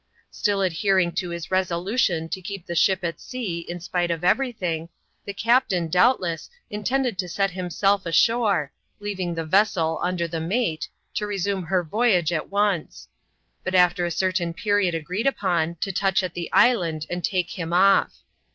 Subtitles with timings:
[0.31, 4.51] Still adhering to his resolution to keep the ship at sea in spite of every
[4.51, 4.89] thing,
[5.25, 11.27] the captain, doubtless, intended to set himself ashore, leaving the vessel under the mate, to
[11.27, 13.09] resume her voyage at once;
[13.63, 17.71] but after a certain period agreed upon, to touch at the island and take him
[17.71, 18.23] off.